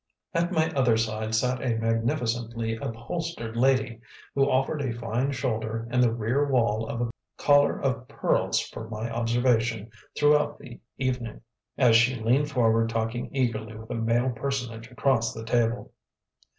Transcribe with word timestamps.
At 0.33 0.51
my 0.51 0.71
other 0.71 0.97
side 0.97 1.35
sat 1.35 1.61
a 1.61 1.77
magnificently 1.77 2.75
upholstered 2.75 3.55
lady, 3.55 4.01
who 4.33 4.49
offered 4.49 4.81
a 4.81 4.97
fine 4.97 5.31
shoulder 5.31 5.87
and 5.91 6.01
the 6.01 6.11
rear 6.11 6.47
wall 6.47 6.87
of 6.89 7.01
a 7.01 7.11
collar 7.37 7.79
of 7.79 8.07
pearls 8.07 8.59
for 8.59 8.89
my 8.89 9.11
observation 9.11 9.91
throughout 10.17 10.57
the 10.57 10.79
evening, 10.97 11.41
as 11.77 11.95
she 11.95 12.15
leaned 12.15 12.49
forward 12.49 12.89
talking 12.89 13.29
eagerly 13.31 13.75
with 13.75 13.91
a 13.91 13.93
male 13.93 14.31
personage 14.31 14.89
across 14.89 15.35
the 15.35 15.45
table. 15.45 15.93